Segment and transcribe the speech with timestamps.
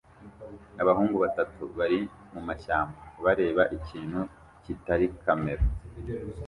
[0.81, 1.99] Abahungu batatu bari
[2.33, 4.19] mumashyamba bareba ikintu
[4.63, 5.63] kitari kamera